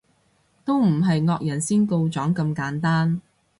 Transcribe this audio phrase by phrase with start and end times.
[0.65, 3.21] 都唔係惡人先告狀咁簡單